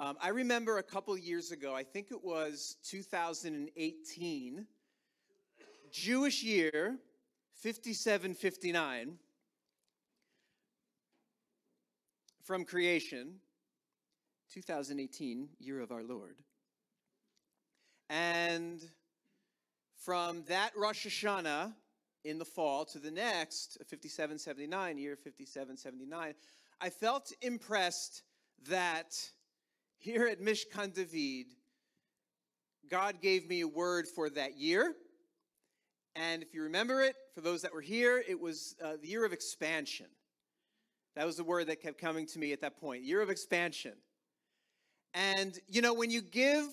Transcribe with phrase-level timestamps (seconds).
[0.00, 4.66] Um, I remember a couple years ago, I think it was 2018,
[5.90, 6.98] Jewish year
[7.54, 9.18] 5759
[12.44, 13.40] from creation,
[14.52, 16.36] 2018, year of our Lord.
[18.08, 18.80] And
[19.96, 21.74] from that Rosh Hashanah
[22.24, 26.34] in the fall to the next, 5779, year 5779,
[26.80, 28.22] I felt impressed
[28.68, 29.16] that
[29.98, 31.46] here at Mishkan David,
[32.88, 34.94] God gave me a word for that year.
[36.16, 39.24] And if you remember it, for those that were here, it was uh, the year
[39.24, 40.06] of expansion.
[41.14, 43.94] That was the word that kept coming to me at that point year of expansion.
[45.14, 46.66] And, you know, when you give,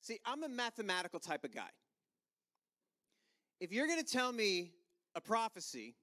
[0.00, 1.70] see, I'm a mathematical type of guy.
[3.60, 4.72] If you're going to tell me
[5.14, 5.94] a prophecy,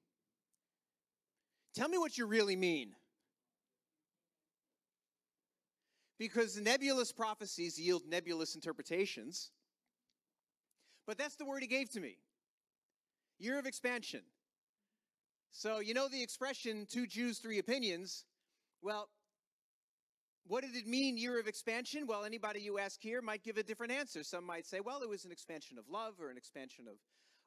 [1.74, 2.94] tell me what you really mean.
[6.18, 9.50] Because nebulous prophecies yield nebulous interpretations.
[11.06, 12.18] But that's the word he gave to me
[13.38, 14.22] year of expansion.
[15.50, 18.24] So, you know the expression, two Jews, three opinions?
[18.82, 19.08] Well,
[20.46, 22.06] what did it mean, year of expansion?
[22.06, 24.22] Well, anybody you ask here might give a different answer.
[24.22, 26.96] Some might say, well, it was an expansion of love or an expansion of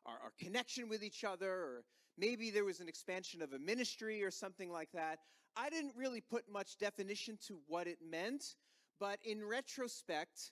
[0.06, 1.84] our, our, connection with each other, or
[2.18, 5.20] maybe there was an expansion of a ministry or something like that.
[5.58, 8.56] I didn't really put much definition to what it meant,
[9.00, 10.52] but in retrospect,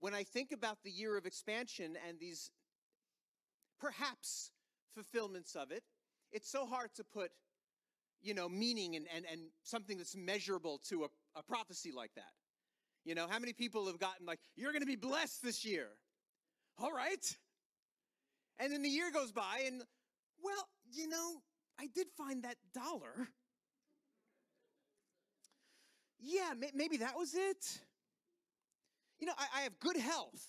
[0.00, 2.50] when I think about the year of expansion and these
[3.80, 4.50] perhaps
[4.94, 5.84] fulfillments of it,
[6.32, 7.30] it's so hard to put,
[8.20, 12.32] you know, meaning and, and, and something that's measurable to a, a prophecy like that.
[13.04, 15.88] You know, how many people have gotten like, you're going to be blessed this year?
[16.78, 17.36] All right.
[18.58, 19.82] And then the year goes by, and
[20.42, 21.42] well, you know,
[21.78, 23.28] I did find that dollar.
[26.22, 27.80] Yeah, maybe that was it.
[29.18, 30.40] You know, I, I have good health.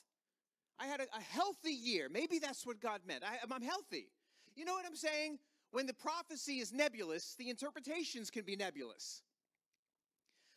[0.79, 2.09] I had a, a, healthy year.
[2.11, 3.23] Maybe that's what God meant.
[3.23, 4.07] I, I'm healthy.
[4.55, 5.39] You know what I'm saying?
[5.71, 9.23] When the prophecy is nebulous, the interpretations can be nebulous.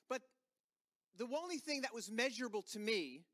[0.09, 0.21] But
[1.17, 3.25] the only thing that was measurable to me,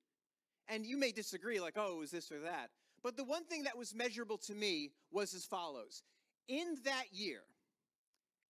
[0.69, 2.71] and you may disagree, like, oh, is this or that,
[3.03, 6.05] but the one thing that was measurable to me was as follows.
[6.47, 7.43] In that year,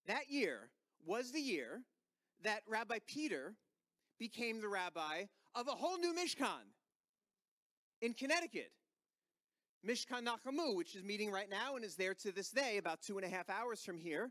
[0.06, 0.68] that year
[1.06, 1.82] was the year
[2.44, 3.54] that Rabbi Peter
[4.18, 6.64] became the rabbi of a whole new Mishkan
[8.00, 8.70] in Connecticut.
[9.86, 13.16] Mishkan Nachamu, which is meeting right now and is there to this day, about two
[13.18, 14.30] and a half hours from here.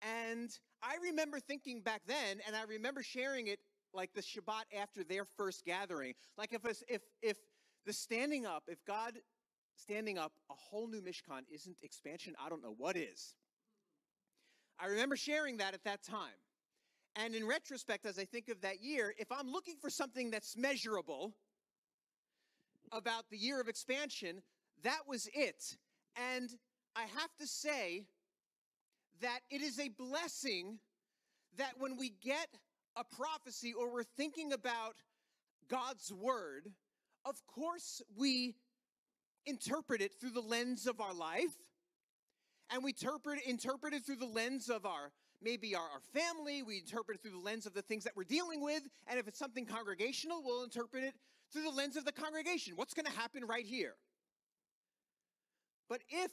[0.00, 0.50] And
[0.82, 3.58] I remember thinking back then, and I remember sharing it
[3.92, 6.14] like the Shabbat after their first gathering.
[6.36, 7.36] Like if if if
[7.84, 9.14] the standing up, if God
[9.76, 13.34] standing up a whole new Mishkan isn't expansion, I don't know what is.
[14.78, 16.38] I remember sharing that at that time.
[17.18, 20.56] And in retrospect, as I think of that year, if I'm looking for something that's
[20.56, 21.34] measurable
[22.92, 24.40] about the year of expansion,
[24.84, 25.76] that was it.
[26.14, 26.48] And
[26.94, 28.06] I have to say
[29.20, 30.78] that it is a blessing
[31.56, 32.46] that when we get
[32.94, 34.94] a prophecy or we're thinking about
[35.68, 36.68] God's word,
[37.24, 38.54] of course we
[39.44, 41.56] interpret it through the lens of our life
[42.70, 45.10] and we interpret, interpret it through the lens of our
[45.42, 48.24] maybe our, our family we interpret it through the lens of the things that we're
[48.24, 51.14] dealing with and if it's something congregational we'll interpret it
[51.52, 53.94] through the lens of the congregation what's going to happen right here
[55.88, 56.30] but if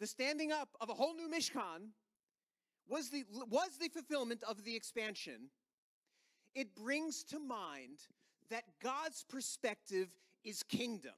[0.00, 1.90] the standing up of a whole new Mishkan
[2.88, 5.50] was the, was the fulfillment of the expansion,
[6.54, 7.98] it brings to mind
[8.50, 10.08] that God's perspective
[10.44, 11.12] is kingdom.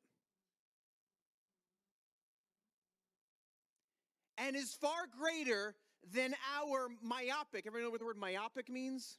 [4.37, 5.75] And is far greater
[6.13, 7.67] than our myopic.
[7.67, 9.19] Everybody know what the word myopic means?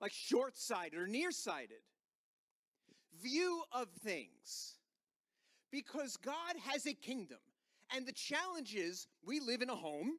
[0.00, 1.78] Like short sighted or nearsighted
[3.22, 4.74] view of things
[5.70, 7.38] because God has a kingdom.
[7.94, 10.18] And the challenge is we live in a home,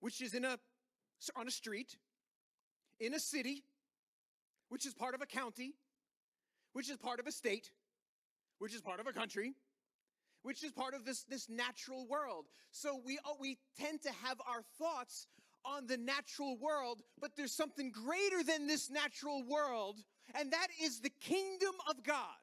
[0.00, 0.58] which is in a,
[1.36, 1.96] on a street,
[3.00, 3.62] in a city,
[4.68, 5.74] which is part of a county,
[6.72, 7.70] which is part of a state,
[8.58, 9.54] which is part of a country,
[10.46, 12.46] which is part of this, this natural world.
[12.70, 15.26] So we, oh, we tend to have our thoughts
[15.64, 19.98] on the natural world, but there's something greater than this natural world,
[20.38, 22.38] and that is the kingdom of God.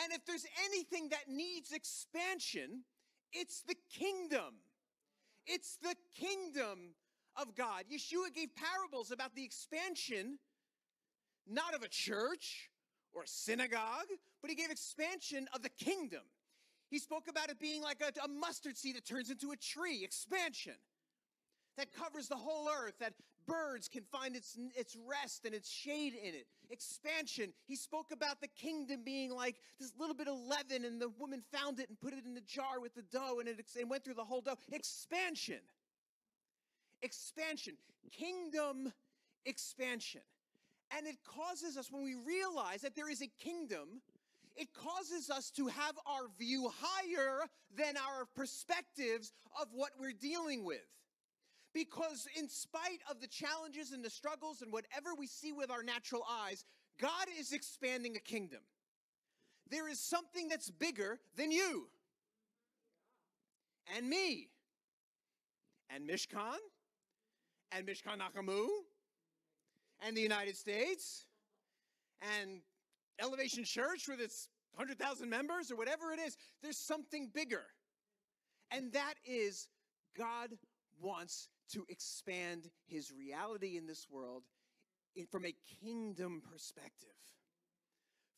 [0.00, 2.84] And if there's anything that needs expansion,
[3.32, 4.60] it's the kingdom.
[5.44, 6.94] It's the kingdom
[7.34, 7.86] of God.
[7.92, 10.38] Yeshua gave parables about the expansion,
[11.48, 12.70] not of a church
[13.14, 14.08] or a synagogue,
[14.40, 16.22] but he gave expansion of the kingdom.
[16.90, 20.04] He spoke about it being like a, a mustard seed that turns into a tree,
[20.04, 20.74] expansion.
[21.78, 23.14] that covers the whole earth, that
[23.46, 26.46] birds can find its, its rest and its shade in it.
[26.70, 27.52] Expansion.
[27.66, 31.42] He spoke about the kingdom being like this little bit of leaven, and the woman
[31.52, 34.04] found it and put it in the jar with the dough, and it, it went
[34.04, 34.56] through the whole dough.
[34.72, 35.60] Expansion.
[37.00, 37.74] Expansion.
[38.12, 38.92] Kingdom
[39.46, 40.20] expansion.
[40.96, 44.00] And it causes us, when we realize that there is a kingdom,
[44.56, 47.46] it causes us to have our view higher
[47.76, 50.86] than our perspectives of what we're dealing with.
[51.74, 55.82] Because, in spite of the challenges and the struggles and whatever we see with our
[55.82, 56.64] natural eyes,
[56.98, 58.60] God is expanding a kingdom.
[59.70, 61.88] There is something that's bigger than you
[63.96, 64.48] and me
[65.90, 66.56] and Mishkan
[67.72, 68.66] and Mishkan Nachamu
[70.00, 71.26] and the United States
[72.40, 72.60] and
[73.20, 76.36] Elevation Church with its 100,000 members or whatever it is.
[76.62, 77.64] There's something bigger.
[78.70, 79.68] And that is
[80.16, 80.50] God
[81.00, 84.44] wants to expand his reality in this world
[85.16, 87.08] in, from a kingdom perspective.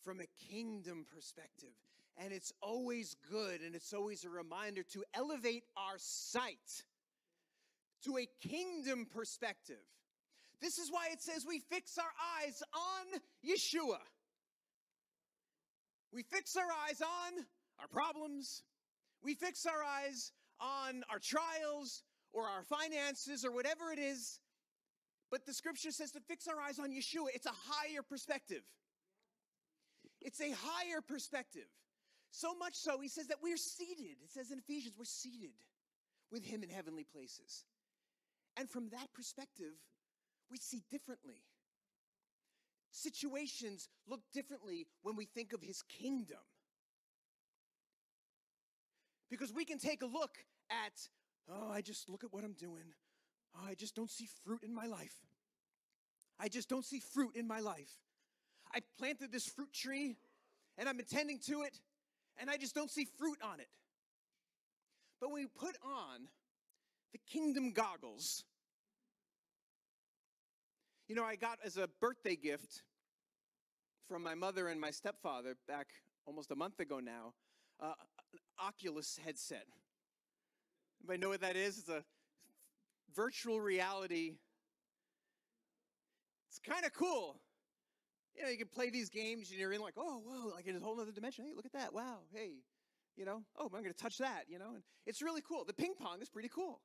[0.02, 1.70] From a kingdom perspective.
[2.16, 6.84] And it's always good and it's always a reminder to elevate our sight
[8.04, 9.76] to a kingdom perspective.
[10.60, 13.98] This is why it says we fix our eyes on Yeshua.
[16.12, 17.44] We fix our eyes on
[17.80, 18.62] our problems.
[19.22, 22.02] We fix our eyes on our trials
[22.32, 24.38] or our finances or whatever it is.
[25.30, 27.28] But the scripture says to fix our eyes on Yeshua.
[27.34, 28.62] It's a higher perspective.
[30.20, 31.68] It's a higher perspective.
[32.32, 34.16] So much so, he says that we're seated.
[34.22, 35.54] It says in Ephesians, we're seated
[36.30, 37.64] with him in heavenly places.
[38.56, 39.74] And from that perspective,
[40.50, 41.42] we see differently.
[42.90, 46.38] Situations look differently when we think of his kingdom.
[49.30, 50.38] Because we can take a look
[50.70, 50.92] at,
[51.48, 52.94] oh, I just look at what I'm doing.
[53.56, 55.14] Oh, I just don't see fruit in my life.
[56.38, 57.92] I just don't see fruit in my life.
[58.74, 60.16] I planted this fruit tree
[60.78, 61.78] and I'm attending to it
[62.38, 63.68] and I just don't see fruit on it.
[65.20, 66.28] But when we put on
[67.12, 68.44] the kingdom goggles
[71.10, 72.84] you know, I got as a birthday gift
[74.06, 75.88] from my mother and my stepfather back
[76.24, 77.34] almost a month ago now
[77.82, 77.94] uh,
[78.32, 79.66] an Oculus headset.
[81.00, 81.78] Anybody know what that is?
[81.78, 82.04] It's a
[83.12, 84.34] virtual reality.
[86.48, 87.40] It's kind of cool.
[88.36, 90.76] You know, you can play these games and you're in like, oh, whoa, like in
[90.76, 91.44] a whole other dimension.
[91.44, 91.92] Hey, look at that.
[91.92, 92.18] Wow.
[92.32, 92.52] Hey,
[93.16, 95.64] you know, oh, I'm going to touch that, you know, and it's really cool.
[95.64, 96.80] The ping pong is pretty cool.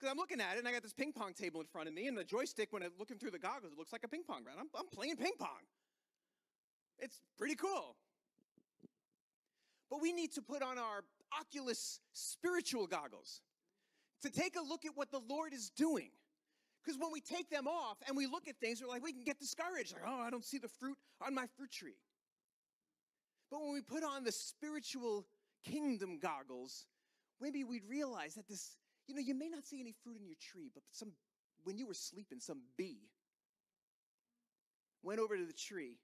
[0.00, 1.92] Because I'm looking at it and I got this ping pong table in front of
[1.94, 4.22] me, and the joystick, when I'm looking through the goggles, it looks like a ping
[4.26, 4.58] pong ground.
[4.58, 5.60] I'm, I'm playing ping pong.
[6.98, 7.96] It's pretty cool.
[9.90, 11.04] But we need to put on our
[11.38, 13.42] Oculus spiritual goggles
[14.22, 16.10] to take a look at what the Lord is doing.
[16.82, 19.24] Because when we take them off and we look at things, we're like, we can
[19.24, 19.92] get discouraged.
[19.92, 21.98] Like, oh, I don't see the fruit on my fruit tree.
[23.50, 25.26] But when we put on the spiritual
[25.62, 26.86] kingdom goggles,
[27.40, 28.76] maybe we'd realize that this
[29.06, 31.12] you know, you may not see any fruit in your tree, but some
[31.64, 33.10] when you were sleeping, some bee
[35.02, 35.96] went over to the tree,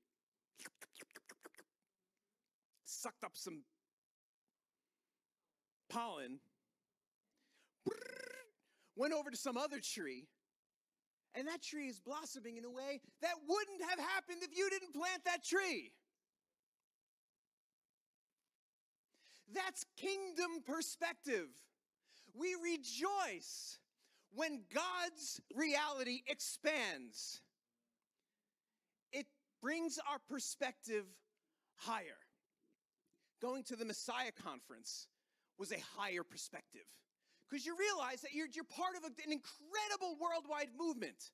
[2.85, 3.63] sucked up some
[5.89, 6.39] pollen,
[8.97, 10.27] went over to some other tree,
[11.35, 14.95] and that tree is blossoming in a way that wouldn't have happened if you didn't
[14.95, 15.93] plant that tree.
[19.55, 21.49] That's kingdom perspective.
[22.39, 23.79] We rejoice
[24.35, 27.41] when God's reality expands.
[29.13, 29.27] It
[29.63, 31.05] brings our perspective
[31.77, 32.19] higher.
[33.41, 35.09] Going to the Messiah conference
[35.59, 36.87] was a higher perspective
[37.49, 41.31] because you realize that you're, you're part of a, an incredible worldwide movement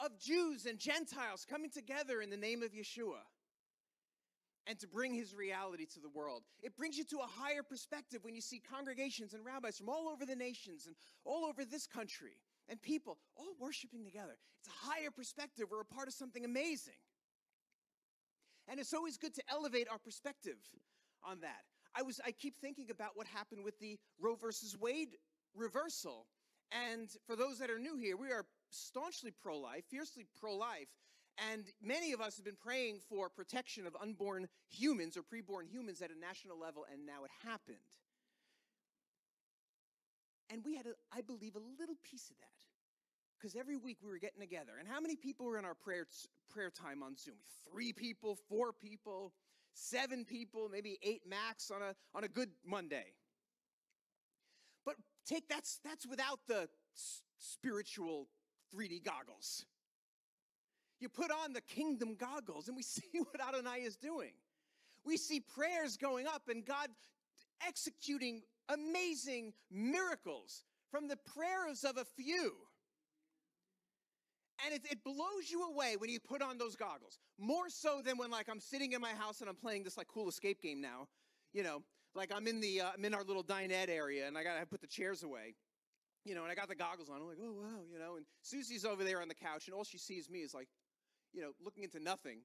[0.00, 3.22] of Jews and Gentiles coming together in the name of Yeshua
[4.68, 6.42] and to bring his reality to the world.
[6.62, 10.08] It brings you to a higher perspective when you see congregations and rabbis from all
[10.08, 10.94] over the nations and
[11.24, 12.36] all over this country
[12.68, 14.36] and people all worshiping together.
[14.60, 15.66] It's a higher perspective.
[15.70, 17.00] We're a part of something amazing.
[18.68, 20.58] And it's always good to elevate our perspective
[21.24, 21.64] on that.
[21.94, 25.16] I was I keep thinking about what happened with the Roe versus Wade
[25.54, 26.26] reversal.
[26.70, 30.88] And for those that are new here, we are staunchly pro-life, fiercely pro-life,
[31.52, 36.02] and many of us have been praying for protection of unborn humans or preborn humans
[36.02, 37.76] at a national level, and now it happened.
[40.50, 42.46] And we had, a, I believe, a little piece of that.
[43.38, 44.72] Because every week we were getting together.
[44.78, 46.06] And how many people were in our prayer,
[46.48, 47.36] prayer time on Zoom?
[47.70, 49.32] Three people, four people,
[49.74, 53.12] seven people, maybe eight max on a, on a good Monday.
[54.84, 56.68] But take that's that's without the
[57.38, 58.26] spiritual
[58.74, 59.66] 3D goggles.
[61.00, 64.32] You put on the kingdom goggles, and we see what Adonai is doing.
[65.04, 66.88] We see prayers going up and God
[67.66, 72.52] executing amazing miracles from the prayers of a few.
[74.64, 77.18] And it, it blows you away when you put on those goggles.
[77.38, 80.08] More so than when like I'm sitting in my house and I'm playing this like
[80.08, 81.06] cool escape game now.
[81.52, 81.82] You know,
[82.14, 84.80] like I'm in the uh, I'm in our little dinette area and I gotta put
[84.80, 85.54] the chairs away.
[86.24, 87.20] You know, and I got the goggles on.
[87.20, 88.16] I'm like, oh wow, you know.
[88.16, 90.68] And Susie's over there on the couch, and all she sees me is like,
[91.32, 92.38] you know, looking into nothing.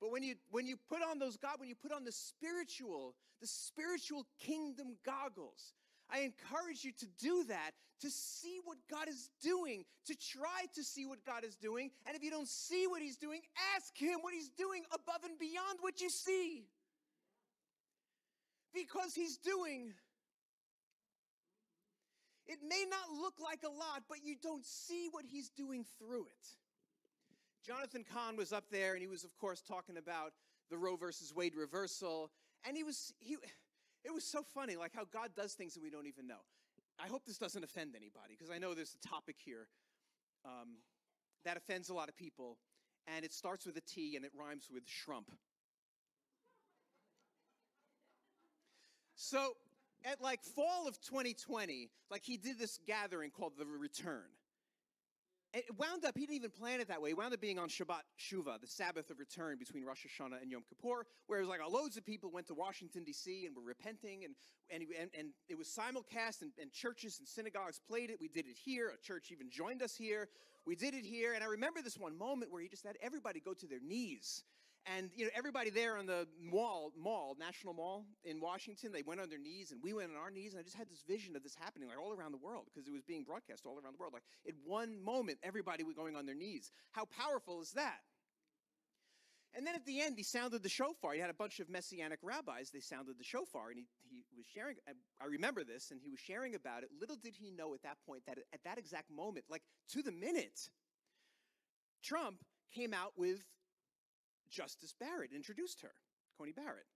[0.00, 3.14] But when you when you put on those God, when you put on the spiritual,
[3.40, 5.72] the spiritual kingdom goggles,
[6.10, 10.84] I encourage you to do that, to see what God is doing, to try to
[10.84, 11.90] see what God is doing.
[12.06, 13.40] And if you don't see what He's doing,
[13.76, 16.64] ask Him what He's doing above and beyond what you see.
[18.72, 19.92] Because He's doing.
[22.46, 26.26] It may not look like a lot, but you don't see what He's doing through
[26.26, 26.48] it.
[27.68, 30.32] Jonathan Cahn was up there, and he was, of course, talking about
[30.70, 32.30] the Roe versus Wade reversal.
[32.66, 33.36] And he was, he,
[34.04, 36.40] it was so funny, like how God does things that we don't even know.
[36.98, 39.68] I hope this doesn't offend anybody, because I know there's a topic here
[40.46, 40.78] um,
[41.44, 42.56] that offends a lot of people,
[43.06, 45.28] and it starts with a T and it rhymes with shrump.
[49.14, 49.56] So,
[50.06, 54.24] at like fall of 2020, like he did this gathering called the Return.
[55.54, 57.10] It wound up, he didn't even plan it that way.
[57.10, 60.50] It wound up being on Shabbat Shuva, the Sabbath of return between Rosh Hashanah and
[60.50, 63.46] Yom Kippur, where it was like uh, loads of people went to Washington, D.C.
[63.46, 64.34] and were repenting, and,
[64.68, 68.18] and, and, and it was simulcast, and, and churches and synagogues played it.
[68.20, 68.90] We did it here.
[68.90, 70.28] A church even joined us here.
[70.66, 71.32] We did it here.
[71.32, 74.42] And I remember this one moment where he just had everybody go to their knees
[74.96, 79.20] and you know everybody there on the mall mall national mall in washington they went
[79.20, 81.36] on their knees and we went on our knees and i just had this vision
[81.36, 83.94] of this happening like all around the world because it was being broadcast all around
[83.94, 84.12] the world.
[84.12, 86.70] Like in one moment everybody was going on their knees.
[86.92, 88.00] How powerful is that?
[89.54, 91.12] And then at the end he sounded the shofar.
[91.12, 92.70] He had a bunch of messianic rabbis.
[92.70, 94.76] They sounded the shofar and he, he was sharing
[95.20, 96.90] i remember this and he was sharing about it.
[97.00, 100.12] Little did he know at that point that at that exact moment like to the
[100.12, 100.70] minute
[102.04, 103.42] trump came out with
[104.50, 105.92] Justice Barrett introduced her,
[106.38, 106.86] Coney Barrett,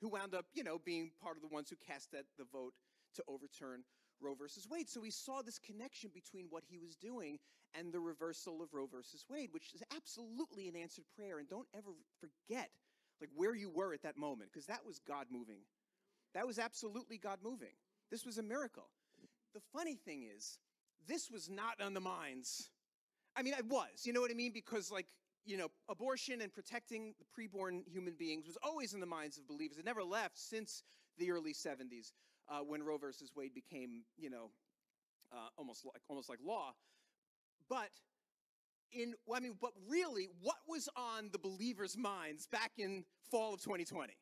[0.00, 2.74] who wound up, you know, being part of the ones who cast that, the vote
[3.14, 3.82] to overturn
[4.20, 4.88] Roe versus Wade.
[4.88, 7.38] So we saw this connection between what he was doing
[7.74, 11.38] and the reversal of Roe versus Wade, which is absolutely an answered prayer.
[11.38, 12.70] And don't ever forget
[13.20, 15.60] like where you were at that moment, because that was God moving.
[16.34, 17.74] That was absolutely God moving.
[18.10, 18.88] This was a miracle.
[19.54, 20.58] The funny thing is,
[21.08, 22.68] this was not on the minds.
[23.34, 24.52] I mean, it was, you know what I mean?
[24.52, 25.06] Because like
[25.46, 29.46] you know, abortion and protecting the preborn human beings was always in the minds of
[29.46, 29.78] believers.
[29.78, 30.82] It never left since
[31.18, 32.12] the early 70s
[32.48, 34.50] uh, when Roe versus Wade became, you know,
[35.32, 36.74] uh, almost like almost like law.
[37.68, 37.90] But
[38.92, 43.60] in, I mean, but really, what was on the believers' minds back in fall of
[43.60, 44.12] 2020?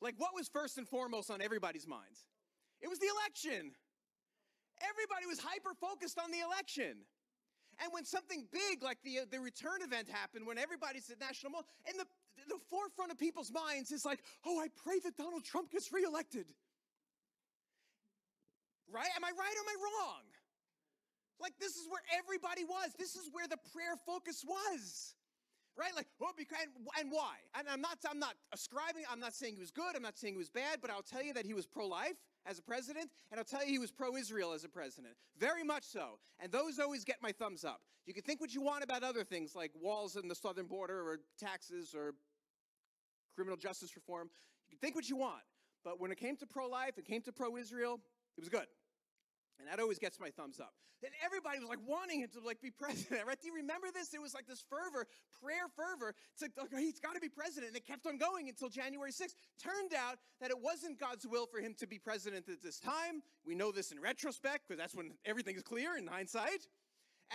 [0.00, 2.26] Like, what was first and foremost on everybody's minds?
[2.80, 3.72] It was the election.
[4.82, 7.06] Everybody was hyper focused on the election.
[7.82, 11.52] And when something big like the, uh, the return event happened, when everybody's at National
[11.52, 12.06] Mall, and the,
[12.48, 16.46] the forefront of people's minds is like, oh, I pray that Donald Trump gets reelected.
[18.92, 19.10] Right?
[19.16, 20.22] Am I right or am I wrong?
[21.40, 22.92] Like, this is where everybody was.
[22.98, 25.14] This is where the prayer focus was.
[25.76, 25.90] Right?
[25.96, 26.66] Like, oh, because,
[27.00, 27.36] and why?
[27.58, 30.34] And I'm not, I'm not ascribing, I'm not saying he was good, I'm not saying
[30.34, 32.14] he was bad, but I'll tell you that he was pro life
[32.46, 35.14] as a president, and I'll tell you he was pro Israel as a president.
[35.38, 36.18] Very much so.
[36.38, 37.80] And those always get my thumbs up.
[38.06, 41.00] You can think what you want about other things like walls in the southern border
[41.00, 42.14] or taxes or
[43.34, 44.30] criminal justice reform.
[44.68, 45.42] You can think what you want.
[45.84, 48.00] But when it came to pro life, it came to pro Israel,
[48.36, 48.66] it was good.
[49.58, 50.74] And that always gets my thumbs up.
[51.02, 53.40] And everybody was like wanting him to like be president, right?
[53.40, 54.14] Do you remember this?
[54.14, 55.06] It was like this fervor,
[55.42, 56.14] prayer fervor.
[56.32, 57.68] It's like, okay, he's got to be president.
[57.68, 59.34] And it kept on going until January 6th.
[59.62, 63.22] Turned out that it wasn't God's will for him to be president at this time.
[63.46, 66.66] We know this in retrospect because that's when everything is clear in hindsight.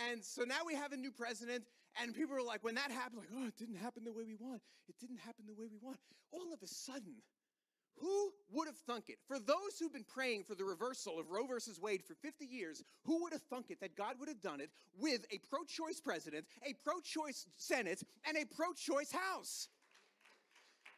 [0.08, 1.64] And so now we have a new president,
[2.00, 4.36] and people are like, when that happened, like, oh, it didn't happen the way we
[4.38, 4.62] want.
[4.88, 5.98] It didn't happen the way we want.
[6.32, 7.16] All of a sudden,
[7.98, 9.18] who would have thunk it?
[9.26, 12.82] For those who've been praying for the reversal of Roe versus Wade for 50 years,
[13.04, 16.00] who would have thunk it that God would have done it with a pro choice
[16.00, 19.68] president, a pro choice Senate, and a pro choice House?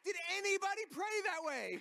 [0.05, 1.79] Did anybody pray that way?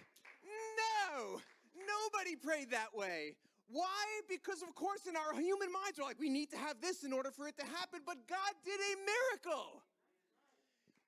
[1.09, 1.41] No,
[1.75, 3.35] nobody prayed that way.
[3.69, 4.05] Why?
[4.29, 7.13] Because, of course, in our human minds, we're like, we need to have this in
[7.13, 9.83] order for it to happen, but God did a miracle.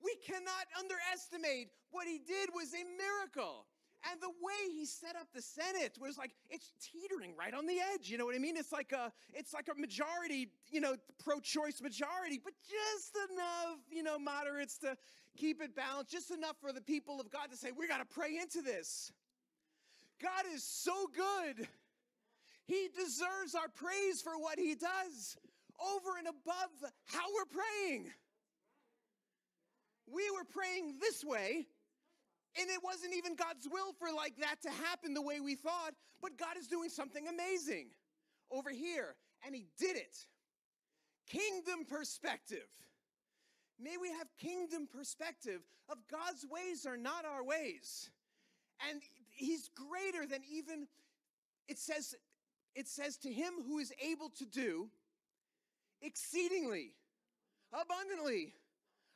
[0.03, 3.67] We cannot underestimate what He did was a miracle.
[4.11, 7.79] And the way he set up the Senate was like it's teetering right on the
[7.95, 8.11] edge.
[8.11, 8.57] You know what I mean?
[8.57, 14.03] It's like a it's like a majority, you know, pro-choice majority, but just enough, you
[14.03, 14.97] know, moderates to
[15.37, 18.15] keep it balanced, just enough for the people of God to say, we got to
[18.15, 19.11] pray into this.
[20.23, 21.67] God is so good.
[22.67, 25.37] He deserves our praise for what he does
[25.81, 28.11] over and above how we're praying.
[30.07, 31.67] We were praying this way,
[32.61, 35.95] and it wasn't even God's will for like that to happen the way we thought,
[36.23, 37.89] but God is doing something amazing
[38.51, 40.17] over here, and he did it.
[41.29, 42.69] Kingdom perspective.
[43.81, 48.11] May we have kingdom perspective of God's ways are not our ways.
[48.89, 50.87] And he's greater than even
[51.69, 52.15] it says
[52.75, 54.89] it says to him who is able to do
[56.03, 56.93] exceedingly
[57.73, 58.53] abundantly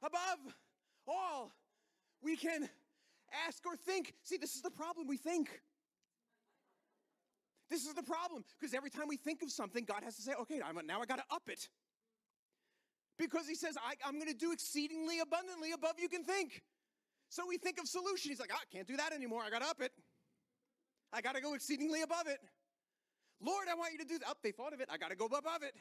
[0.02, 0.54] above
[1.06, 1.52] all
[2.22, 2.68] we can
[3.46, 4.14] ask or think.
[4.22, 5.06] See, this is the problem.
[5.06, 5.60] We think.
[7.70, 10.32] This is the problem because every time we think of something, God has to say,
[10.40, 11.68] okay, now I got to up it.
[13.18, 16.62] Because He says, I, am going to do exceedingly abundantly above you can think.
[17.28, 18.30] So we think of solution.
[18.30, 19.42] He's like, oh, I can't do that anymore.
[19.46, 19.92] I got to up it.
[21.12, 22.38] I got to go exceedingly above it.
[23.40, 24.28] Lord, I want you to do that.
[24.30, 24.88] Oh, they thought of it.
[24.90, 25.74] I got to go above it.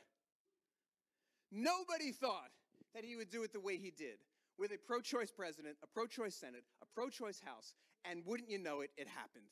[1.51, 2.51] Nobody thought
[2.93, 4.17] that he would do it the way he did
[4.57, 7.73] with a pro choice president, a pro choice Senate, a pro choice House,
[8.05, 9.45] and wouldn't you know it, it happened.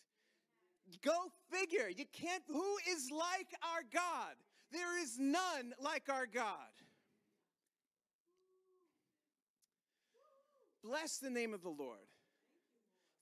[1.04, 1.90] Go figure.
[1.90, 4.36] You can't, who is like our God?
[4.72, 6.72] There is none like our God.
[10.84, 12.08] Bless the name of the Lord.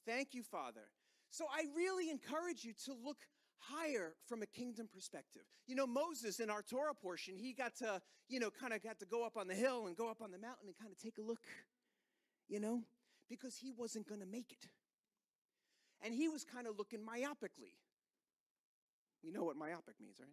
[0.06, 0.90] Thank you, Father.
[1.30, 3.18] So I really encourage you to look
[3.58, 5.44] higher from a kingdom perspective.
[5.66, 9.00] You know, Moses in our Torah portion, he got to, you know, kind of got
[9.00, 10.98] to go up on the hill and go up on the mountain and kind of
[11.00, 11.40] take a look,
[12.54, 12.84] you know,
[13.32, 14.70] because he wasn't going to make it.
[16.06, 17.74] And he was kind of looking myopically.
[19.24, 20.30] We know what myopic means, right?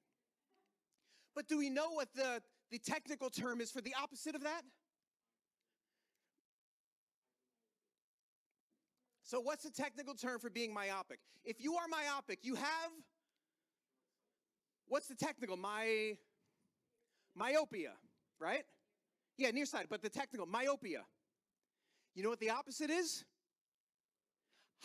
[1.34, 4.60] But do we know what the, the technical term is for the opposite of that?
[9.22, 11.20] So, what's the technical term for being myopic?
[11.42, 12.90] If you are myopic, you have
[14.88, 15.56] what's the technical?
[15.56, 16.16] My
[17.34, 17.92] myopia,
[18.38, 18.64] right?
[19.38, 21.04] Yeah, nearsighted, but the technical myopia.
[22.14, 23.24] You know what the opposite is?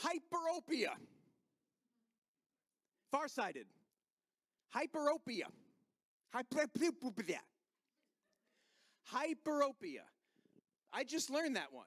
[0.04, 0.92] Hyperopia.
[3.12, 3.66] Farsighted.
[4.76, 5.48] Hyperopia.
[6.34, 7.40] Hyperopia.
[9.14, 10.04] Hyperopia.
[10.94, 11.86] I just learned that one.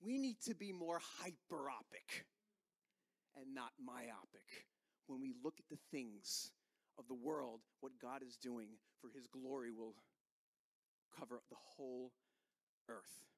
[0.00, 2.24] We need to be more hyperopic
[3.36, 4.66] and not myopic
[5.06, 6.52] when we look at the things
[6.98, 8.68] of the world, what God is doing
[9.00, 9.94] for his glory will
[11.18, 12.12] cover the whole
[12.88, 13.33] earth.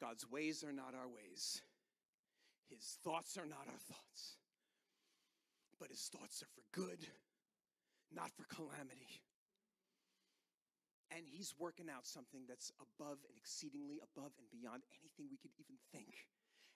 [0.00, 1.62] God's ways are not our ways,
[2.70, 4.36] his thoughts are not our thoughts,
[5.80, 7.00] but his thoughts are for good,
[8.14, 9.22] not for calamity.
[11.10, 15.56] And he's working out something that's above and exceedingly above and beyond anything we could
[15.56, 16.12] even think.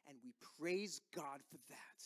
[0.09, 2.01] And we praise God for that.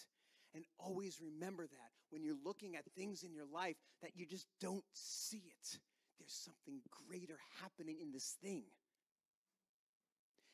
[0.54, 4.46] And always remember that when you're looking at things in your life that you just
[4.60, 5.78] don't see it,
[6.18, 8.64] there's something greater happening in this thing.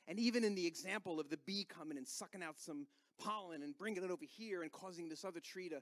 [0.08, 2.86] And even in the example of the bee coming and sucking out some
[3.18, 5.80] pollen and bringing it over here and causing this other tree to,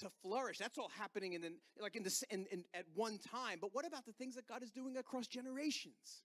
[0.00, 3.58] to flourish, that's all happening in, the, like in this, in, in, at one time.
[3.60, 6.22] But what about the things that God is doing across generations?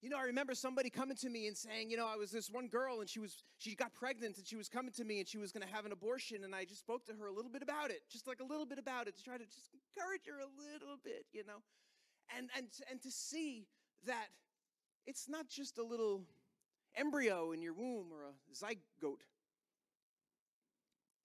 [0.00, 2.48] You know, I remember somebody coming to me and saying, you know, I was this
[2.48, 5.28] one girl and she was she got pregnant and she was coming to me and
[5.28, 7.50] she was going to have an abortion and I just spoke to her a little
[7.50, 10.24] bit about it, just like a little bit about it to try to just encourage
[10.26, 11.60] her a little bit, you know.
[12.34, 13.66] And and and to see
[14.06, 14.28] that
[15.10, 16.22] it's not just a little
[16.94, 19.26] embryo in your womb or a zygote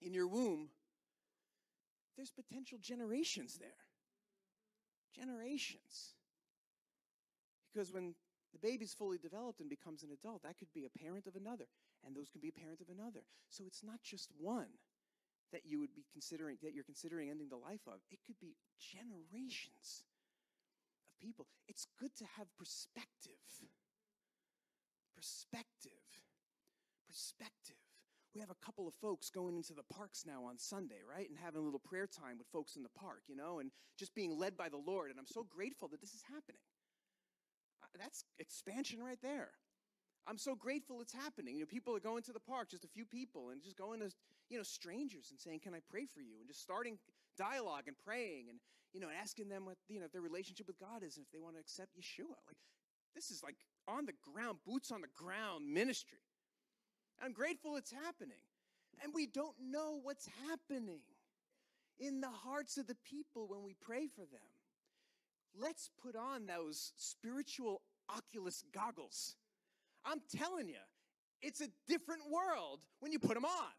[0.02, 0.68] in your womb.
[2.16, 3.84] There's potential generations there.
[5.14, 6.16] Generations.
[7.72, 8.14] Because when
[8.52, 11.66] the baby's fully developed and becomes an adult, that could be a parent of another,
[12.04, 13.20] and those can be a parent of another.
[13.48, 14.74] So it's not just one
[15.52, 18.00] that you would be considering, that you're considering ending the life of.
[18.10, 20.02] It could be generations
[21.06, 21.46] of people.
[21.68, 23.38] It's good to have perspective.
[25.16, 25.92] Perspective.
[27.08, 27.76] Perspective.
[28.34, 31.28] We have a couple of folks going into the parks now on Sunday, right?
[31.28, 34.14] And having a little prayer time with folks in the park, you know, and just
[34.14, 35.10] being led by the Lord.
[35.10, 36.60] And I'm so grateful that this is happening
[37.82, 39.50] uh, that's expansion right there.
[40.26, 41.54] I'm so grateful it's happening.
[41.54, 44.00] You know, people are going to the park, just a few people, and just going
[44.00, 44.10] to,
[44.50, 46.38] you know, strangers and saying, Can I pray for you?
[46.40, 46.98] And just starting
[47.38, 48.58] dialogue and praying and,
[48.92, 51.38] you know, asking them what, you know, their relationship with God is and if they
[51.38, 52.34] want to accept Yeshua.
[52.46, 52.58] Like,
[53.14, 53.56] this is like
[53.88, 56.18] on the ground, boots on the ground ministry.
[57.22, 58.36] I'm grateful it's happening.
[59.02, 61.00] And we don't know what's happening
[61.98, 64.40] in the hearts of the people when we pray for them.
[65.58, 67.82] Let's put on those spiritual
[68.14, 69.36] Oculus goggles.
[70.04, 70.84] I'm telling you,
[71.42, 73.72] it's a different world when you put them on.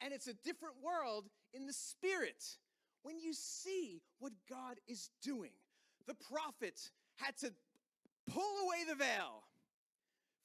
[0.00, 2.44] And it's a different world in the spirit
[3.02, 5.52] when you see what God is doing.
[6.06, 7.52] The prophet had to
[8.32, 9.44] pull away the veil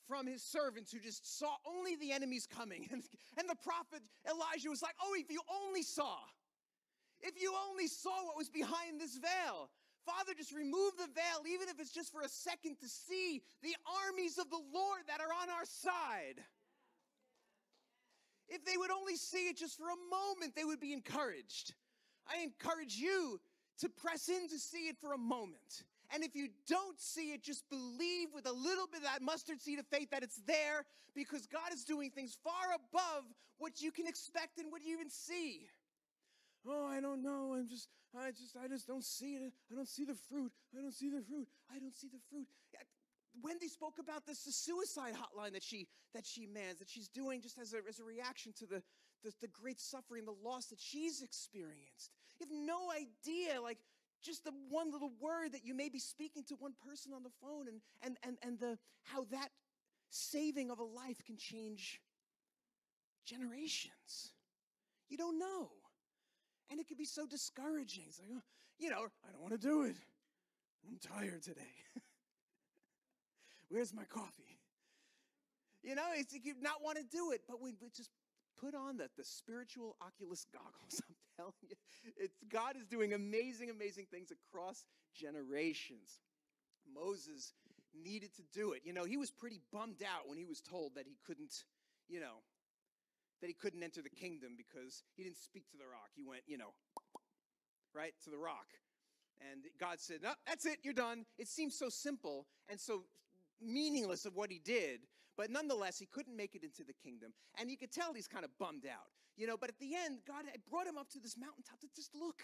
[0.08, 2.88] from his servants who just saw only the enemies coming.
[2.91, 3.04] And,
[3.38, 6.17] and the prophet Elijah was like, Oh, if you only saw,
[7.22, 9.69] if you only saw what was behind this veil.
[10.06, 13.74] Father, just remove the veil, even if it's just for a second, to see the
[14.06, 16.43] armies of the Lord that are on our side.
[18.50, 21.74] If they would only see it just for a moment, they would be encouraged.
[22.28, 23.39] I encourage you
[23.80, 25.84] to press in to see it for a moment.
[26.13, 29.62] And if you don't see it, just believe with a little bit of that mustard
[29.62, 30.86] seed of faith that it's there
[31.16, 33.24] because God is doing things far above
[33.58, 35.68] what you can expect and what you even see.
[36.68, 37.56] Oh, I don't know.
[37.58, 39.54] I'm just, I just, I just don't see it.
[39.72, 40.52] I don't see the fruit.
[40.78, 41.48] I don't see the fruit.
[41.74, 42.48] I don't see the fruit.
[43.42, 47.42] Wendy spoke about this the suicide hotline that she that she mans that she's doing
[47.42, 48.84] just as a, as a reaction to the,
[49.24, 52.12] the the great suffering, the loss that she's experienced.
[52.39, 53.80] You have no idea, like
[54.23, 57.29] just the one little word that you may be speaking to one person on the
[57.41, 59.49] phone, and and and and the how that
[60.09, 62.01] saving of a life can change
[63.25, 64.31] generations.
[65.09, 65.69] You don't know,
[66.71, 68.05] and it can be so discouraging.
[68.07, 68.41] It's like, oh,
[68.79, 69.95] you know, I don't want to do it.
[70.88, 71.75] I'm tired today.
[73.69, 74.59] Where's my coffee?
[75.83, 78.09] You know, it's you not want to do it, but we, we just
[78.59, 81.01] put on the, the spiritual Oculus goggles.
[81.09, 81.76] I'm telling you,
[82.17, 86.19] it's God is doing amazing, amazing things across generations.
[86.93, 87.54] Moses
[87.93, 88.82] needed to do it.
[88.84, 91.63] You know, he was pretty bummed out when he was told that he couldn't,
[92.08, 92.41] you know,
[93.41, 96.10] that he couldn't enter the kingdom because he didn't speak to the rock.
[96.15, 96.74] He went, you know,
[97.93, 98.67] right to the rock.
[99.52, 101.26] And God said, No, that's it, you're done.
[101.38, 103.04] It seems so simple and so
[103.62, 105.02] meaningless of what he did,
[105.38, 107.34] but nonetheless, he couldn't make it into the kingdom.
[107.60, 109.58] And you could tell he's kind of bummed out, you know.
[109.58, 112.41] But at the end, God had brought him up to this mountaintop to just look,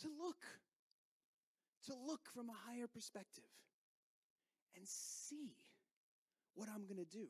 [0.00, 0.42] to look,
[1.86, 3.50] to look from a higher perspective
[4.76, 5.56] and see
[6.54, 7.28] what I'm going to do.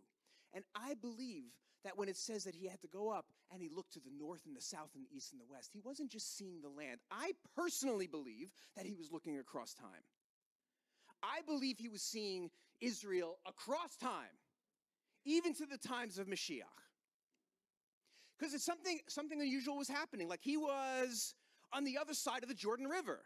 [0.54, 1.52] And I believe
[1.84, 4.12] that when it says that he had to go up and he looked to the
[4.16, 6.68] north and the south and the east and the west, he wasn't just seeing the
[6.68, 7.00] land.
[7.10, 10.04] I personally believe that he was looking across time.
[11.22, 14.36] I believe he was seeing Israel across time,
[15.24, 16.62] even to the times of Mashiach.
[18.42, 20.28] Because it's something, something unusual was happening.
[20.28, 21.36] Like he was
[21.72, 23.20] on the other side of the Jordan River,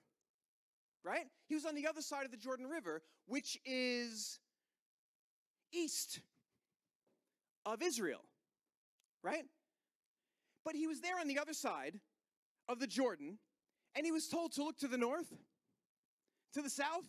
[1.02, 1.24] right?
[1.48, 4.38] He was on the other side of the Jordan River, which is
[5.72, 6.20] east
[7.64, 8.20] of Israel,
[9.22, 9.46] right?
[10.66, 11.98] But he was there on the other side
[12.68, 13.38] of the Jordan,
[13.94, 15.32] and he was told to look to the north,
[16.52, 17.08] to the south,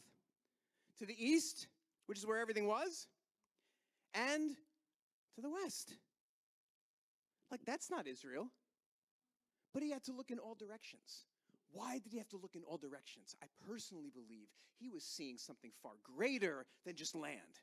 [0.99, 1.67] to the east,
[2.05, 3.05] which is where everything was,
[4.13, 4.51] and
[5.35, 5.93] to the west.
[7.51, 8.49] Like, that's not Israel.
[9.73, 11.25] But he had to look in all directions.
[11.71, 13.35] Why did he have to look in all directions?
[13.43, 14.47] I personally believe
[14.79, 17.61] he was seeing something far greater than just land.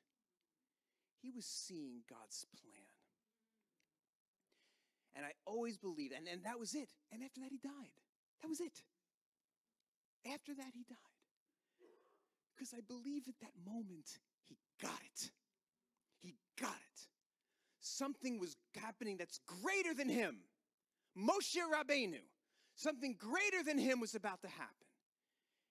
[1.22, 2.86] He was seeing God's plan.
[5.16, 6.90] And I always believed, and, and that was it.
[7.12, 7.96] And after that, he died.
[8.42, 8.82] That was it.
[10.26, 10.98] After that, he died.
[12.54, 15.30] Because I believe at that moment, he got it.
[16.22, 17.06] He got it.
[17.84, 20.38] Something was happening that's greater than him.
[21.16, 22.20] Moshe Rabbeinu.
[22.76, 24.88] Something greater than him was about to happen.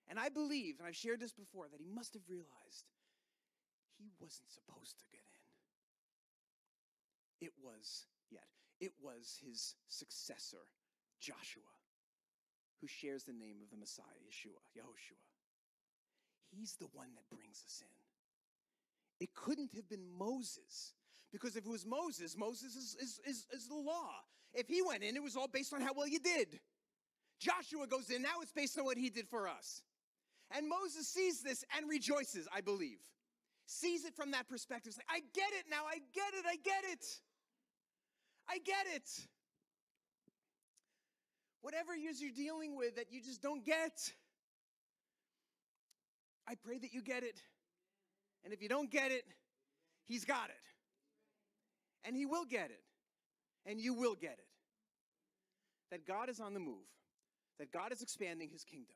[0.08, 2.86] And I believe, and I've shared this before, that he must have realized
[3.98, 5.26] he wasn't supposed to get
[7.42, 7.48] in.
[7.48, 8.46] It was, yet,
[8.80, 10.70] it was his successor,
[11.20, 11.64] Joshua,
[12.80, 15.26] who shares the name of the Messiah, Yeshua, Yehoshua.
[16.52, 17.96] He's the one that brings us in.
[19.20, 20.94] It couldn't have been Moses.
[21.34, 24.12] Because if it was Moses, Moses is, is, is, is, the law.
[24.54, 26.60] If he went in, it was all based on how well you did.
[27.40, 29.82] Joshua goes in, now it's based on what he did for us.
[30.56, 33.00] And Moses sees this and rejoices, I believe.
[33.66, 34.94] Sees it from that perspective.
[34.96, 37.06] Like, I get it now, I get it, I get it.
[38.48, 39.10] I get it.
[41.62, 44.14] Whatever it is you're dealing with that you just don't get,
[46.48, 47.40] I pray that you get it.
[48.44, 49.24] And if you don't get it,
[50.06, 50.73] He's got it.
[52.06, 52.84] And He will get it.
[53.66, 54.48] And you will get it.
[55.92, 56.90] That God is on the move,
[57.60, 58.96] that God is expanding His kingdom.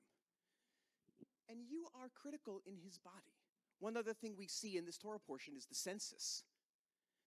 [1.50, 3.36] And you are critical in His body.
[3.80, 6.44] One other thing we see in this Torah portion is the census.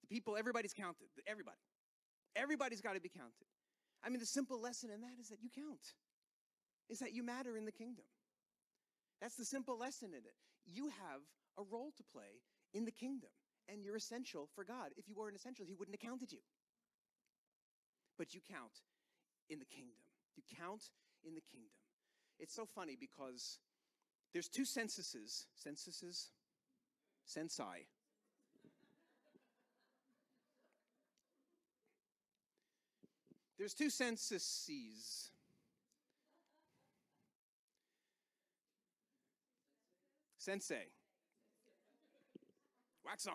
[0.03, 1.07] The people, everybody's counted.
[1.27, 1.57] Everybody.
[2.37, 3.47] Everybody's got to be counted.
[4.05, 5.95] I mean, the simple lesson in that is that you count,
[6.89, 8.05] is that you matter in the kingdom.
[9.21, 10.37] That's the simple lesson in it.
[10.65, 11.21] You have
[11.59, 13.31] a role to play in the kingdom,
[13.71, 14.91] and you're essential for God.
[14.97, 16.39] If you weren't essential, He wouldn't have counted you.
[18.19, 18.83] But you count
[19.49, 19.97] in the kingdom.
[20.37, 20.85] You count
[21.25, 21.71] in the kingdom.
[22.39, 23.59] It's so funny because
[24.33, 26.31] there's two censuses, censuses,
[27.27, 27.87] censi.
[33.59, 35.31] There's two censuses.
[40.39, 40.87] Sensei.
[43.05, 43.35] Wax on.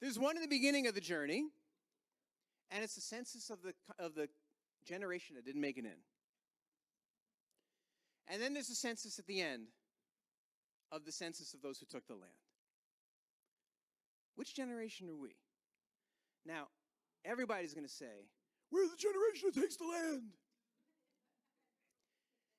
[0.00, 1.46] There's one in the beginning of the journey,
[2.70, 4.28] and it's the census of the, of the
[4.86, 5.98] generation that didn't make it in.
[8.28, 9.68] And then there's a census at the end
[10.92, 12.24] of the census of those who took the land.
[14.34, 15.36] Which generation are we?
[16.44, 16.68] Now,
[17.24, 18.28] everybody's going to say,
[18.70, 20.22] We're the generation that takes the land.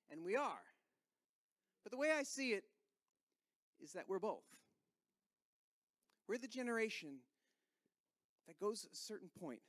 [0.09, 0.63] And we are.
[1.83, 2.63] But the way I see it
[3.81, 4.43] is that we're both.
[6.27, 7.19] We're the generation
[8.47, 9.61] that goes at a certain point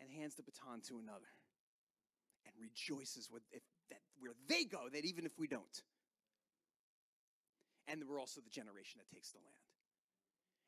[0.00, 1.30] and hands the baton to another
[2.46, 5.82] and rejoices with if that where they go, that even if we don't.
[7.86, 9.62] And we're also the generation that takes the land.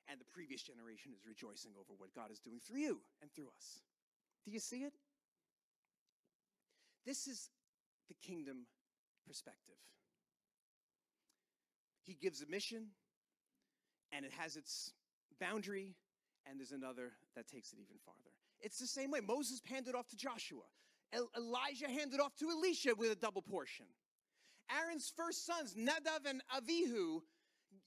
[0.08, 3.48] And the previous generation is rejoicing over what God is doing through you and through
[3.56, 3.82] us.
[4.44, 4.94] Do you see it?
[7.06, 7.50] This is
[8.08, 8.66] the kingdom
[9.26, 9.76] perspective.
[12.04, 12.88] He gives a mission,
[14.10, 14.92] and it has its
[15.40, 15.96] boundary,
[16.46, 18.30] and there's another that takes it even farther.
[18.60, 19.20] It's the same way.
[19.20, 20.62] Moses handed off to Joshua.
[21.36, 23.86] Elijah handed off to Elisha with a double portion.
[24.70, 27.22] Aaron's first sons, Nadav and Avihu,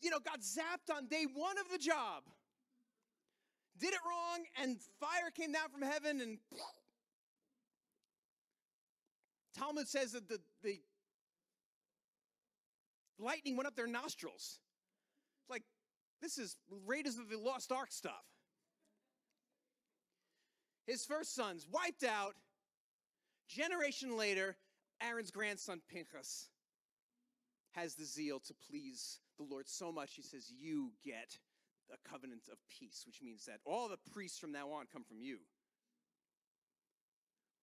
[0.02, 2.24] you know, got zapped on day one of the job.
[3.80, 6.38] Did it wrong, and fire came down from heaven, and
[9.58, 10.80] Talmud says that the, the
[13.18, 14.60] lightning went up their nostrils.
[16.24, 16.56] This is
[16.88, 18.24] Raiders of the Lost Ark stuff.
[20.88, 22.36] His first sons wiped out.
[23.50, 24.56] Generation later,
[25.02, 26.48] Aaron's grandson Pinchas
[27.72, 31.38] has the zeal to please the Lord so much, he says, You get
[31.92, 35.20] a covenant of peace, which means that all the priests from now on come from
[35.20, 35.40] you.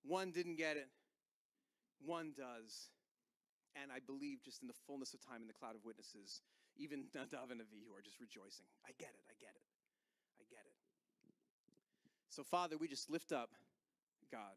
[0.05, 0.89] One didn't get it,
[2.05, 2.91] one does.
[3.81, 6.43] And I believe just in the fullness of time in the cloud of witnesses,
[6.81, 8.67] even Nadav and Avihu are just rejoicing.
[8.89, 9.67] I get it, I get it,
[10.41, 10.77] I get it.
[12.31, 13.51] So, Father, we just lift up
[14.31, 14.55] God.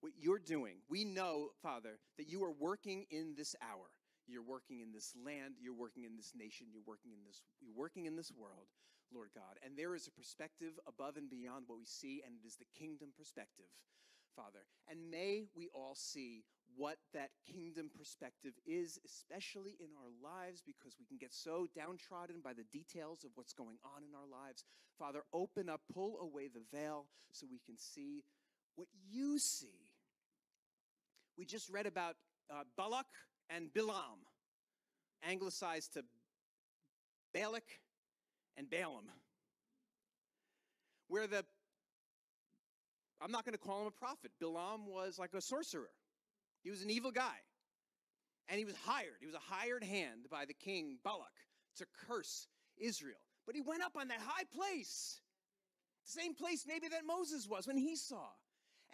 [0.00, 3.90] What you're doing, we know, Father, that you are working in this hour.
[4.28, 7.74] You're working in this land, you're working in this nation, you're working in this you're
[7.74, 8.68] working in this world,
[9.12, 9.56] Lord God.
[9.64, 12.68] And there is a perspective above and beyond what we see and it is the
[12.78, 13.72] kingdom perspective.
[14.38, 14.64] Father.
[14.88, 16.44] And may we all see
[16.76, 22.36] what that kingdom perspective is, especially in our lives, because we can get so downtrodden
[22.42, 24.62] by the details of what's going on in our lives.
[24.96, 28.22] Father, open up, pull away the veil so we can see
[28.76, 29.90] what you see.
[31.36, 32.14] We just read about
[32.48, 33.06] uh, Balak
[33.50, 34.22] and Bilam,
[35.28, 36.04] anglicized to
[37.34, 37.80] Balak
[38.56, 39.08] and Balaam,
[41.08, 41.44] where the
[43.20, 44.30] I'm not going to call him a prophet.
[44.42, 45.90] Bilam was like a sorcerer.
[46.62, 47.36] He was an evil guy.
[48.48, 49.16] And he was hired.
[49.20, 51.32] He was a hired hand by the king Balak
[51.76, 52.46] to curse
[52.78, 53.20] Israel.
[53.46, 55.20] But he went up on that high place,
[56.04, 58.28] the same place maybe that Moses was when he saw.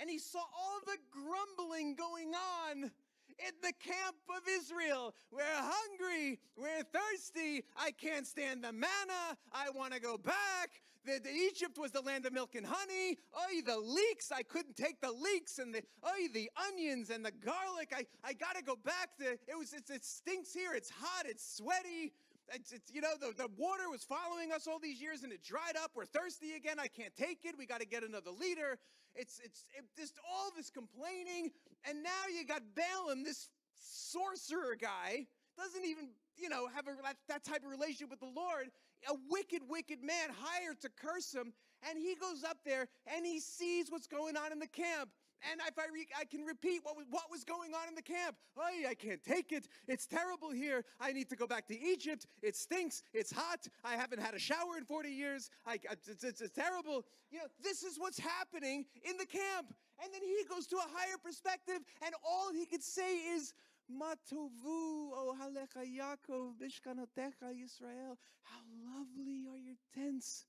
[0.01, 2.91] And he saw all the grumbling going on
[3.39, 5.15] in the camp of Israel.
[5.31, 6.39] We're hungry.
[6.57, 7.65] We're thirsty.
[7.77, 9.37] I can't stand the manna.
[9.53, 10.83] I want to go back.
[11.05, 13.19] The, the, Egypt was the land of milk and honey.
[13.35, 14.33] Oh, the leeks.
[14.33, 17.93] I couldn't take the leeks and the oh, the onions and the garlic.
[17.95, 19.11] I, I got to go back.
[19.19, 20.73] It was it stinks here.
[20.75, 21.27] It's hot.
[21.27, 22.13] It's sweaty.
[22.53, 25.43] It's, it's, you know, the, the water was following us all these years and it
[25.43, 25.93] dried up.
[25.95, 26.79] We're thirsty again.
[26.79, 27.57] I can't take it.
[27.59, 28.79] We got to get another leader.
[29.15, 31.51] It's, it's it, just all this complaining.
[31.89, 33.49] And now you got Balaam, this
[33.79, 38.33] sorcerer guy, doesn't even, you know, have a, that, that type of relationship with the
[38.35, 38.69] Lord.
[39.09, 41.53] A wicked, wicked man hired to curse him.
[41.89, 45.11] And he goes up there and he sees what's going on in the camp.
[45.51, 48.03] And if I, re- I can repeat what was, what was going on in the
[48.03, 48.37] camp.
[48.57, 49.69] I can't take it.
[49.89, 50.85] It's terrible here.
[51.01, 52.27] I need to go back to Egypt.
[52.43, 53.03] It stinks.
[53.13, 53.67] It's hot.
[53.85, 55.51] I haven't had a shower in 40 years.
[55.67, 57.05] I, it's, it's, it's terrible.
[57.31, 59.75] You know, this is what's happening in the camp.
[60.03, 63.55] And then he goes to a higher perspective, and all he could say is,
[63.91, 68.17] Matovu, O Halecha Yaakov, Bishkanotecha Yisrael.
[68.43, 68.61] How
[68.97, 70.47] lovely are your tents,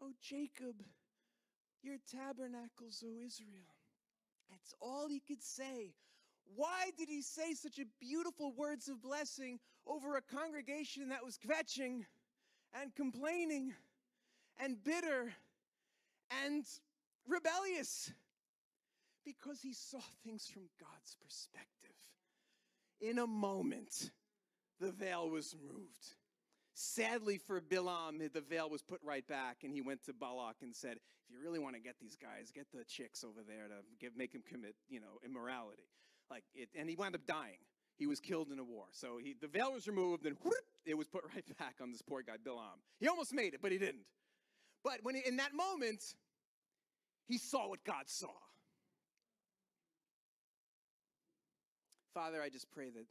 [0.00, 0.76] O Jacob,
[1.82, 3.77] your tabernacles, O Israel.
[4.50, 5.94] That's all he could say.
[6.56, 11.38] Why did he say such a beautiful words of blessing over a congregation that was
[11.38, 12.04] kvetching
[12.72, 13.74] and complaining
[14.58, 15.32] and bitter
[16.42, 16.64] and
[17.26, 18.10] rebellious?
[19.24, 21.68] Because he saw things from God's perspective.
[23.00, 24.10] In a moment,
[24.80, 26.14] the veil was removed.
[26.80, 30.62] Sadly for Bilam, um, the veil was put right back, and he went to Balak
[30.62, 33.66] and said, "If you really want to get these guys, get the chicks over there
[33.66, 35.88] to give, make them commit, you know, immorality."
[36.30, 37.58] Like it, and he wound up dying.
[37.96, 38.84] He was killed in a war.
[38.92, 40.54] So he, the veil was removed, and whoop,
[40.86, 42.58] it was put right back on this poor guy Bilam.
[42.58, 42.78] Um.
[43.00, 44.06] He almost made it, but he didn't.
[44.84, 46.14] But when he, in that moment,
[47.26, 48.38] he saw what God saw.
[52.14, 53.06] Father, I just pray that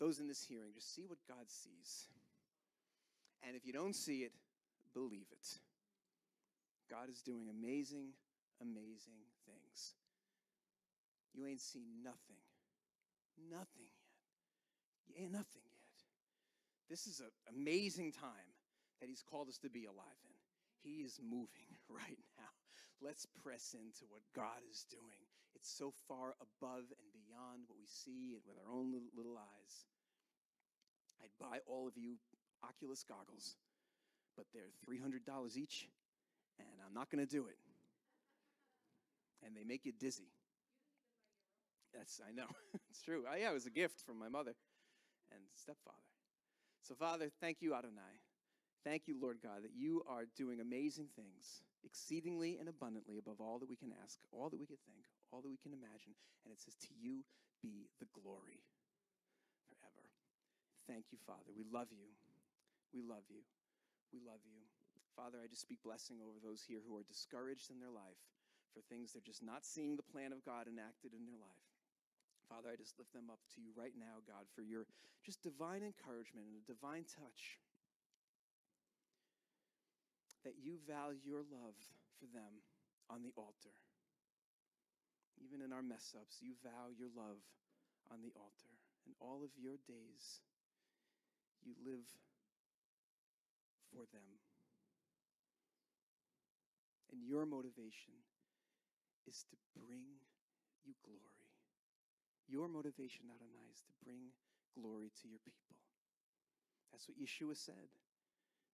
[0.00, 2.08] those in this hearing just see what God sees.
[3.46, 4.32] And if you don't see it,
[4.92, 5.46] believe it.
[6.90, 8.10] God is doing amazing,
[8.60, 9.94] amazing things.
[11.32, 12.42] You ain't seen nothing.
[13.38, 14.18] Nothing yet.
[15.06, 15.96] You ain't nothing yet.
[16.90, 18.50] This is an amazing time
[19.00, 20.38] that He's called us to be alive in.
[20.82, 22.54] He is moving right now.
[23.00, 25.22] Let's press into what God is doing.
[25.54, 29.84] It's so far above and beyond what we see with our own little, little eyes.
[31.20, 32.16] I'd buy all of you
[32.62, 33.56] Oculus goggles,
[34.36, 35.88] but they're $300 each,
[36.58, 37.58] and I'm not going to do it.
[39.44, 40.30] And they make you dizzy.
[41.94, 42.46] That's, I know,
[42.90, 43.24] it's true.
[43.30, 44.54] I, yeah, it was a gift from my mother
[45.32, 45.96] and stepfather.
[46.82, 48.22] So, Father, thank you, Adonai.
[48.84, 53.58] Thank you, Lord God, that you are doing amazing things, exceedingly and abundantly above all
[53.58, 56.14] that we can ask, all that we can think, all that we can imagine.
[56.44, 57.26] And it says, To you
[57.62, 58.62] be the glory
[59.66, 60.06] forever.
[60.86, 61.50] Thank you, Father.
[61.50, 62.06] We love you.
[62.96, 63.44] We love you.
[64.08, 64.64] We love you.
[65.12, 68.16] Father, I just speak blessing over those here who are discouraged in their life
[68.72, 71.68] for things they're just not seeing the plan of God enacted in their life.
[72.48, 74.88] Father, I just lift them up to you right now, God, for your
[75.20, 77.60] just divine encouragement and a divine touch.
[80.48, 81.76] That you value your love
[82.16, 82.64] for them
[83.12, 83.76] on the altar.
[85.36, 87.44] Even in our mess ups, you vow your love
[88.08, 88.72] on the altar.
[89.04, 90.40] And all of your days,
[91.60, 92.06] you live
[93.96, 94.36] for them.
[97.08, 98.20] And your motivation
[99.24, 100.20] is to bring
[100.84, 101.48] you glory.
[102.44, 104.36] Your motivation, Adonai, is to bring
[104.76, 105.80] glory to your people.
[106.92, 107.88] That's what Yeshua said.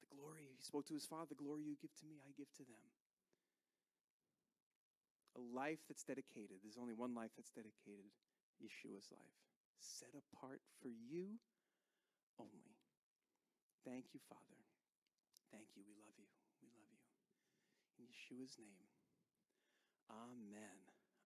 [0.02, 2.50] The glory, he spoke to his father, the glory you give to me, I give
[2.58, 2.82] to them
[5.38, 6.60] a life that's dedicated.
[6.60, 8.12] There's only one life that's dedicated
[8.60, 9.38] Yeshua's life,
[9.80, 11.40] set apart for you
[12.38, 12.76] only.
[13.84, 14.61] Thank you, Father.
[15.52, 15.84] Thank you.
[15.86, 16.26] We love you.
[16.62, 16.98] We love you.
[17.98, 18.88] In Yeshua's name,
[20.10, 20.91] amen.